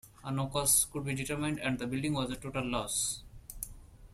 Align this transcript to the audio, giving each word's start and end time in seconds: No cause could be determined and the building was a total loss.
No 0.31 0.47
cause 0.47 0.87
could 0.91 1.05
be 1.05 1.13
determined 1.13 1.59
and 1.59 1.77
the 1.77 1.85
building 1.85 2.13
was 2.13 2.31
a 2.31 2.35
total 2.35 2.65
loss. 2.65 3.21